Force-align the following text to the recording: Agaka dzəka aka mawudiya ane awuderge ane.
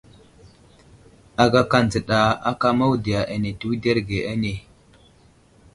Agaka 1.43 1.77
dzəka 1.89 2.19
aka 2.49 2.67
mawudiya 2.77 3.21
ane 3.33 3.49
awuderge 3.61 4.19
ane. 4.31 4.53